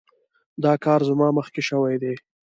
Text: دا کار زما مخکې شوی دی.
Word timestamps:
دا 0.63 0.73
کار 0.83 0.99
زما 1.09 1.27
مخکې 1.37 1.61
شوی 1.69 1.95
دی. 2.01 2.13